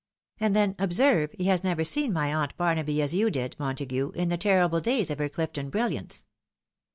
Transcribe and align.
And 0.39 0.55
then, 0.55 0.73
observe, 0.79 1.29
he 1.37 1.43
has 1.43 1.63
never 1.63 1.83
seen 1.83 2.11
my 2.11 2.33
aunt 2.33 2.57
Barnaby 2.57 3.03
as 3.03 3.13
you 3.13 3.29
did, 3.29 3.55
Montague, 3.59 4.13
in 4.15 4.29
the 4.29 4.35
terrible 4.37 4.81
days 4.81 5.11
of 5.11 5.19
her 5.19 5.29
Clifton 5.29 5.69
bril 5.69 5.95
hanoe. 5.95 6.25